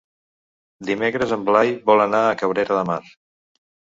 Dimecres 0.89 1.33
en 1.35 1.43
Blai 1.49 1.69
vol 1.91 2.03
anar 2.05 2.21
a 2.29 2.33
Cabrera 2.39 2.79
de 2.79 2.87
Mar. 2.91 2.99